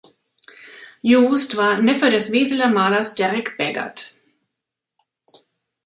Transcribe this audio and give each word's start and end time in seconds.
Joest 1.03 1.57
war 1.57 1.79
Neffe 1.79 2.09
des 2.09 2.31
Weseler 2.31 2.69
Malers 2.69 3.13
Derick 3.13 3.55
Baegert. 3.55 4.15